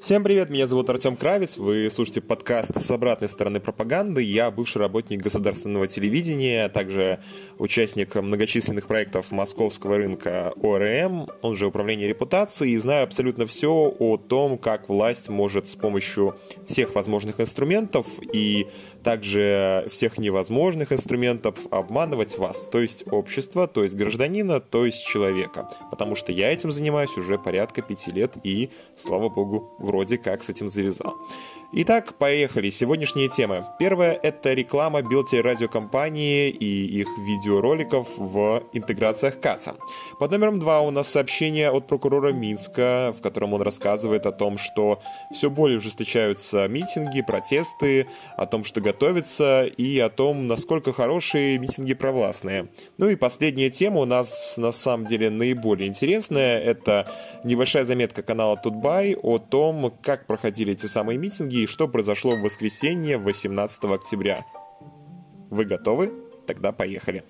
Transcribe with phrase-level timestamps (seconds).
[0.00, 4.22] Всем привет, меня зовут Артем Кравец, вы слушаете подкаст с обратной стороны пропаганды.
[4.22, 7.18] Я бывший работник государственного телевидения, а также
[7.58, 14.16] участник многочисленных проектов московского рынка ОРМ, он же Управление репутацией, и знаю абсолютно все о
[14.18, 16.38] том, как власть может с помощью
[16.68, 18.68] всех возможных инструментов и
[19.02, 25.68] также всех невозможных инструментов обманывать вас, то есть общество, то есть гражданина, то есть человека.
[25.90, 30.50] Потому что я этим занимаюсь уже порядка пяти лет и, слава богу, вроде как с
[30.50, 31.16] этим завязал.
[31.70, 32.70] Итак, поехали.
[32.70, 33.66] Сегодняшние темы.
[33.78, 39.74] Первая– это реклама Билти радиокомпании и их видеороликов в интеграциях КАЦа.
[40.18, 44.56] Под номером два у нас сообщение от прокурора Минска, в котором он рассказывает о том,
[44.56, 48.06] что все более ужесточаются митинги, протесты,
[48.38, 52.68] о том, что готовится, и о том, насколько хорошие митинги провластные.
[52.96, 56.58] Ну и последняя тема у нас на самом деле наиболее интересная.
[56.60, 57.12] Это
[57.44, 62.40] небольшая заметка канала Тутбай о том, как проходили эти самые митинги и что произошло в
[62.40, 64.44] воскресенье 18 октября.
[65.50, 66.12] Вы готовы?
[66.46, 67.24] Тогда поехали.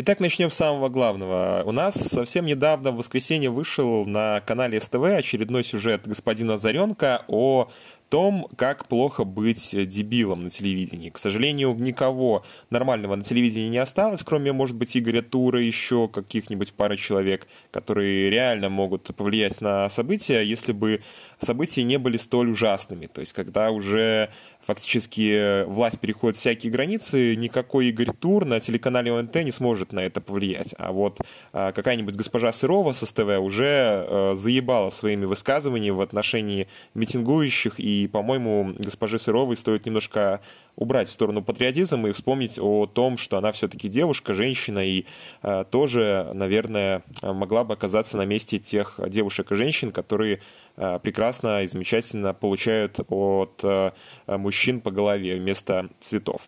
[0.00, 1.64] Итак, начнем с самого главного.
[1.66, 7.68] У нас совсем недавно, в воскресенье, вышел на канале СТВ очередной сюжет господина Заренка о
[8.08, 11.10] том, как плохо быть дебилом на телевидении.
[11.10, 16.72] К сожалению, никого нормального на телевидении не осталось, кроме, может быть, Игоря Тура, еще каких-нибудь
[16.72, 21.02] пары человек, которые реально могут повлиять на события, если бы
[21.40, 23.06] события не были столь ужасными.
[23.06, 29.36] То есть, когда уже фактически власть переходит всякие границы, никакой Игорь Тур на телеканале ОНТ
[29.36, 30.74] не сможет на это повлиять.
[30.78, 31.18] А вот
[31.52, 37.97] а, какая-нибудь госпожа Сырова с СТВ уже а, заебала своими высказываниями в отношении митингующих, и,
[38.06, 40.40] по-моему, госпоже Сыровой стоит немножко
[40.76, 45.06] убрать в сторону патриотизм и вспомнить о том, что она все-таки девушка, женщина и
[45.42, 50.40] э, тоже, наверное, могла бы оказаться на месте тех девушек и женщин, которые
[50.76, 53.90] э, прекрасно и замечательно получают от э,
[54.26, 56.42] мужчин по голове вместо цветов.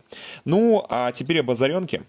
[0.44, 2.02] Ну, а теперь об озаренке.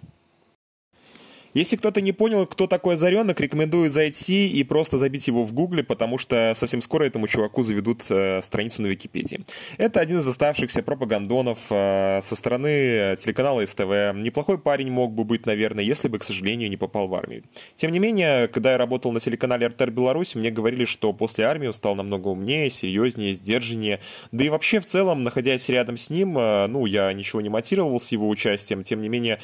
[1.54, 5.84] Если кто-то не понял, кто такой Озаренок, рекомендую зайти и просто забить его в гугле,
[5.84, 9.46] потому что совсем скоро этому чуваку заведут э, страницу на Википедии.
[9.78, 14.16] Это один из оставшихся пропагандонов э, со стороны телеканала СТВ.
[14.16, 17.44] Неплохой парень мог бы быть, наверное, если бы, к сожалению, не попал в армию.
[17.76, 21.68] Тем не менее, когда я работал на телеканале РТР Беларусь, мне говорили, что после армии
[21.68, 24.00] он стал намного умнее, серьезнее, сдержаннее.
[24.32, 28.00] Да и вообще, в целом, находясь рядом с ним, э, ну, я ничего не мотивировал
[28.00, 29.40] с его участием, тем не менее,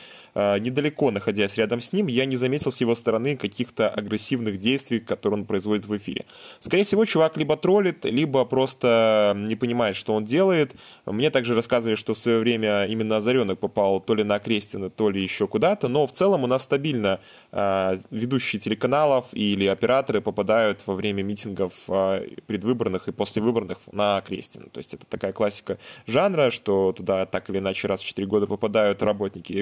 [0.60, 5.40] недалеко находясь рядом с ним, я не заметил с его стороны каких-то агрессивных действий, которые
[5.40, 6.26] он производит в эфире.
[6.60, 10.74] Скорее всего, чувак либо троллит, либо просто не понимает, что он делает.
[11.06, 15.10] Мне также рассказывали, что в свое время именно Озаренок попал то ли на Крестина, то
[15.10, 17.20] ли еще куда-то, но в целом у нас стабильно
[17.52, 24.70] э, ведущие телеканалов или операторы попадают во время митингов э, предвыборных и послевыборных на Крестина.
[24.70, 28.48] То есть это такая классика жанра, что туда так или иначе раз в 4 года
[28.48, 29.54] попадают работники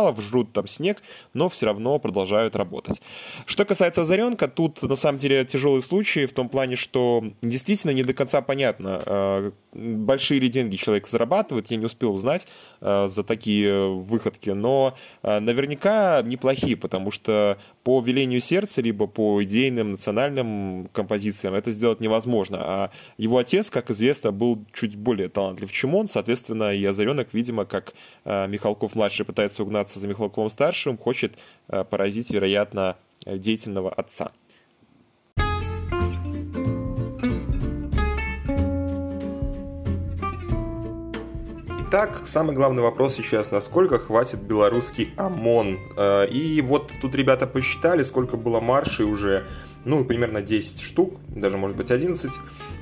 [0.00, 1.02] гостелеканалов, жрут там снег,
[1.34, 3.00] но все равно продолжают работать.
[3.46, 8.02] Что касается Озаренка, тут на самом деле тяжелый случай в том плане, что действительно не
[8.02, 12.46] до конца понятно, э, большие ли деньги человек зарабатывает, я не успел узнать
[12.80, 19.42] э, за такие выходки, но э, наверняка неплохие, потому что по велению сердца, либо по
[19.42, 22.58] идейным национальным композициям это сделать невозможно.
[22.60, 27.64] А его отец, как известно, был чуть более талантлив, чем он, соответственно, и Озаренок, видимо,
[27.64, 27.94] как
[28.24, 32.96] Михалков-младший пытается угнаться за Михалковым-старшим, хочет поразить, вероятно,
[33.26, 34.32] деятельного отца.
[41.92, 45.78] Итак, самый главный вопрос сейчас, насколько хватит белорусский ОМОН?
[45.96, 49.48] Э, и вот тут ребята посчитали, сколько было маршей уже,
[49.84, 52.30] ну, примерно 10 штук, даже, может быть, 11.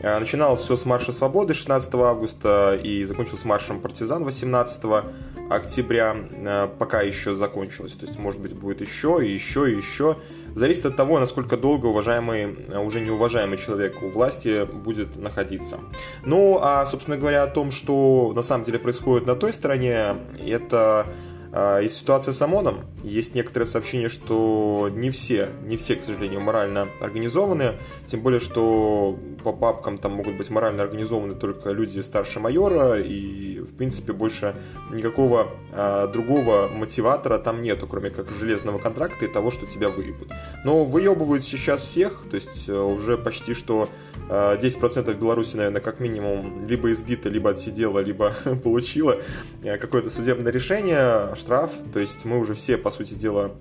[0.03, 5.05] Э, начиналось все с Марша Свободы 16 августа и закончилось маршем Партизан 18
[5.49, 7.93] октября, э, пока еще закончилось.
[7.93, 10.17] То есть, может быть, будет еще и еще и еще.
[10.55, 15.79] Зависит от того, насколько долго уважаемый, э, уже неуважаемый человек у власти будет находиться.
[16.25, 21.07] Ну, а, собственно говоря, о том, что на самом деле происходит на той стороне, это
[21.53, 22.85] э, есть ситуация с ОМОНом.
[23.03, 27.75] Есть некоторые сообщения, что не все, не все, к сожалению, морально организованы.
[28.07, 33.48] Тем более, что по папкам там могут быть морально организованы только люди старше майора и
[33.79, 34.55] принципе, больше
[34.91, 40.29] никакого а, другого мотиватора там нету, кроме как железного контракта и того, что тебя выебут.
[40.65, 43.89] Но выебывают сейчас всех, то есть э, уже почти что
[44.29, 49.17] 10% в Беларуси, наверное, как минимум либо избито, либо отсидела, либо получила
[49.63, 53.53] какое-то судебное решение, штраф, то есть мы уже все, по сути дела,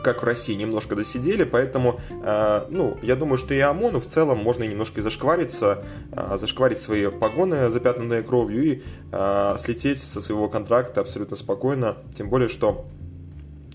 [0.00, 4.38] как в России, немножко досидели, поэтому, э, ну, я думаю, что и ОМОНу в целом
[4.38, 10.48] можно немножко и зашквариться, э, зашкварить свои погоны, запятнанные кровью, и э, слететь со своего
[10.48, 12.86] контракта абсолютно спокойно, тем более, что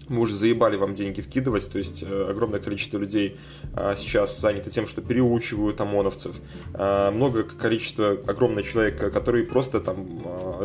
[0.10, 3.38] мы уже заебали вам деньги вкидывать, то есть э, огромное количество людей
[3.76, 6.36] э, сейчас занято тем, что переучивают ОМОНовцев.
[6.74, 10.08] Э, много количество, огромное человек, которые просто там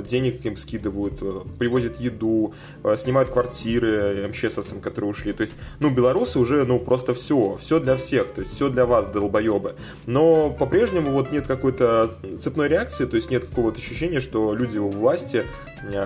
[0.07, 1.21] денег им скидывают,
[1.59, 2.55] привозят еду,
[2.97, 5.33] снимают квартиры МЧСовцам, которые ушли.
[5.33, 8.87] То есть, ну, белорусы уже, ну, просто все, все для всех, то есть все для
[8.87, 9.75] вас, долбоебы.
[10.07, 14.89] Но по-прежнему вот нет какой-то цепной реакции, то есть нет какого-то ощущения, что люди у
[14.89, 15.45] власти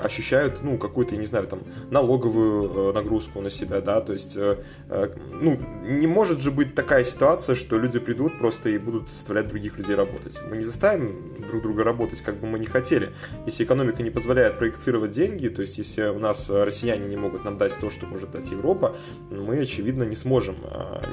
[0.03, 6.07] ощущают, ну, какую-то, не знаю, там, налоговую нагрузку на себя, да, то есть, ну, не
[6.07, 10.39] может же быть такая ситуация, что люди придут просто и будут заставлять других людей работать.
[10.51, 13.11] Мы не заставим друг друга работать, как бы мы не хотели.
[13.47, 17.59] Если экономика не позволяет проектировать деньги, то есть, если у нас россияне не могут нам
[17.59, 18.97] дать то, что может дать Европа,
[19.31, 20.57] мы, очевидно, не сможем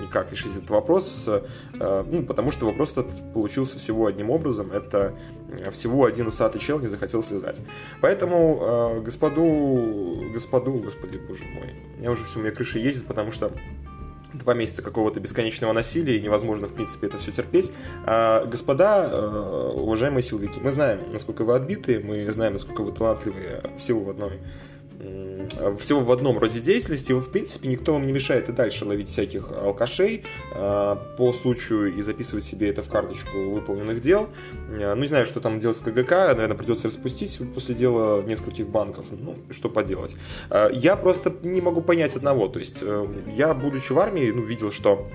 [0.01, 1.30] никак решить этот вопрос,
[1.74, 5.13] ну, потому что вопрос этот получился всего одним образом, это
[5.71, 7.59] всего один усатый чел не захотел слезать.
[8.01, 13.31] Поэтому э, господу, господу, господи, боже мой, я уже все, у меня крыша ездит, потому
[13.31, 13.51] что
[14.33, 17.71] два месяца какого-то бесконечного насилия, и невозможно, в принципе, это все терпеть.
[18.05, 23.61] А, господа, э, уважаемые силовики, мы знаем, насколько вы отбиты, мы знаем, насколько вы талантливые
[23.77, 24.39] всего в одной
[25.79, 29.51] всего в одном роде деятельности, в принципе, никто вам не мешает и дальше ловить всяких
[29.51, 30.23] алкашей
[30.53, 34.29] э, по случаю и записывать себе это в карточку выполненных дел.
[34.69, 38.67] Э, ну, не знаю, что там делать с КГК, наверное, придется распустить после дела нескольких
[38.67, 40.15] банков, ну, что поделать.
[40.50, 42.83] Э, я просто не могу понять одного, то есть
[43.31, 45.07] я, будучи в армии, ну, видел, что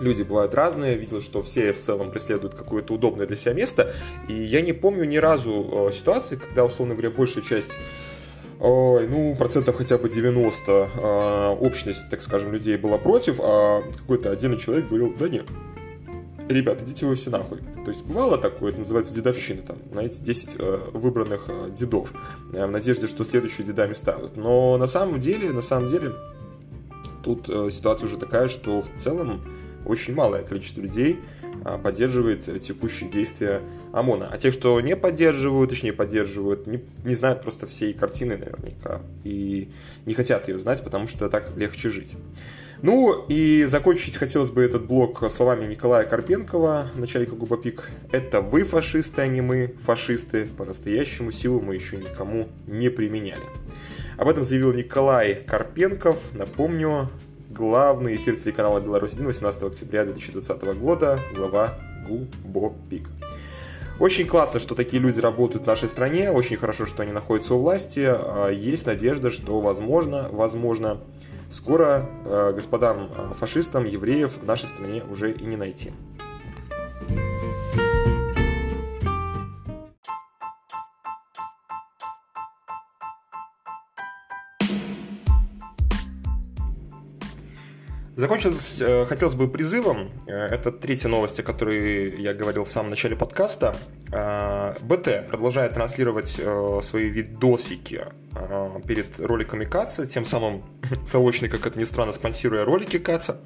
[0.00, 3.94] люди бывают разные, видел, что все в целом преследуют какое-то удобное для себя место,
[4.28, 7.70] и я не помню ни разу ситуации, когда, условно говоря, большая часть
[8.66, 14.30] Ой, ну, процентов хотя бы 90 э, общность, так скажем, людей была против, а какой-то
[14.30, 15.44] отдельный человек говорил, да нет,
[16.48, 17.58] ребят, идите вы все нахуй.
[17.84, 22.10] То есть бывало такое, это называется дедовщина, там, знаете, 10 э, выбранных э, дедов,
[22.54, 24.38] э, в надежде, что следующие дедами станут.
[24.38, 26.12] Но на самом деле, на самом деле,
[27.22, 29.42] тут э, ситуация уже такая, что в целом
[29.84, 31.43] очень малое количество людей а,
[31.82, 33.62] поддерживает текущие действия
[33.92, 34.28] ОМОНа.
[34.30, 39.00] А те, что не поддерживают, точнее поддерживают, не, не знают просто всей картины наверняка.
[39.24, 39.70] И
[40.06, 42.14] не хотят ее знать, потому что так легче жить.
[42.82, 47.88] Ну и закончить хотелось бы этот блок словами Николая Карпенкова, начальника Губопик.
[48.12, 50.46] Это вы фашисты, а не мы, фашисты.
[50.58, 53.44] По-настоящему силу мы еще никому не применяли.
[54.18, 56.18] Об этом заявил Николай Карпенков.
[56.34, 57.08] Напомню,
[57.54, 61.74] главный эфир телеканала «Беларусь-1» 18 октября 2020 года, глава
[62.08, 63.08] ГУБОПИК.
[64.00, 67.60] Очень классно, что такие люди работают в нашей стране, очень хорошо, что они находятся у
[67.60, 68.04] власти.
[68.04, 71.00] А, есть надежда, что, возможно, возможно,
[71.48, 75.92] скоро а, господам а, фашистам, евреев в нашей стране уже и не найти.
[88.16, 90.12] Закончилось, э, хотелось бы призывом.
[90.28, 93.74] Э, это третья новость, о которой я говорил в самом начале подкаста.
[94.12, 96.40] Э, БТ продолжает транслировать
[96.84, 98.04] свои видосики
[98.86, 100.64] перед роликами Каца, тем самым
[101.06, 103.40] заочно, как это ни странно, спонсируя ролики Каца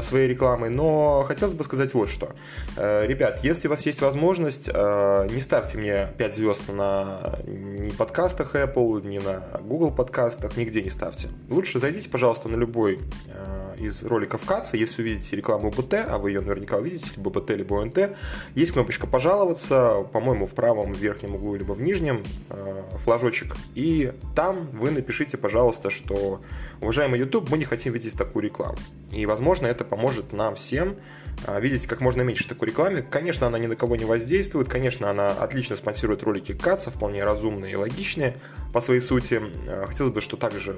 [0.00, 0.70] своей рекламой.
[0.70, 2.34] Но хотелось бы сказать вот что.
[2.76, 9.06] Ребят, если у вас есть возможность, не ставьте мне 5 звезд на ни подкастах Apple,
[9.06, 11.28] ни на Google подкастах, нигде не ставьте.
[11.50, 13.00] Лучше зайдите, пожалуйста, на любой
[13.78, 17.82] из роликов КАЦа, если увидите рекламу БТ, а вы ее наверняка увидите, либо БТ, либо
[17.82, 18.16] ОНТ,
[18.54, 24.68] есть кнопочка «Пожаловаться», по-моему, в правом верхнем углу, либо в нижнем, э, флажочек, и там
[24.72, 26.40] вы напишите, пожалуйста, что
[26.84, 28.76] «Уважаемый YouTube, мы не хотим видеть такую рекламу».
[29.10, 30.96] И, возможно, это поможет нам всем
[31.46, 33.02] а, видеть как можно меньше такой рекламы.
[33.02, 37.72] Конечно, она ни на кого не воздействует, конечно, она отлично спонсирует ролики Каца, вполне разумные
[37.72, 38.36] и логичные
[38.72, 39.40] по своей сути.
[39.68, 40.76] А, хотелось бы, что также,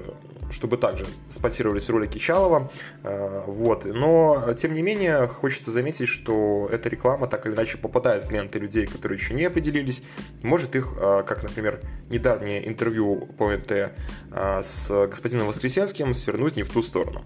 [0.51, 2.71] чтобы также спонсировались ролики Чалова.
[3.03, 3.85] А, вот.
[3.85, 8.59] Но, тем не менее, хочется заметить, что эта реклама так или иначе попадает в ленты
[8.59, 10.01] людей, которые еще не определились.
[10.43, 13.91] Может их, как, например, недавнее интервью по НТ
[14.31, 17.23] с господином Воскресенским, свернуть не в ту сторону.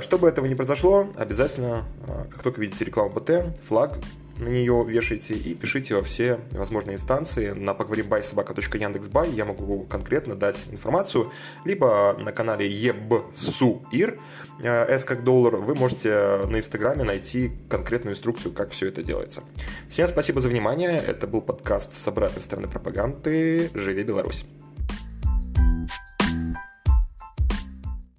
[0.00, 1.84] Чтобы этого не произошло, обязательно,
[2.30, 3.98] как только видите рекламу БТ, флаг
[4.38, 7.50] на нее вешайте и пишите во все возможные инстанции.
[7.50, 11.32] На поговоримбайсобака.яндекс.бай я могу конкретно дать информацию,
[11.64, 14.18] либо на канале ебсуир,
[14.62, 19.42] э, S как доллар, вы можете на Инстаграме найти конкретную инструкцию, как все это делается.
[19.88, 21.02] Всем спасибо за внимание.
[21.04, 23.70] Это был подкаст с обратной стороны пропаганды.
[23.74, 24.44] Живи Беларусь!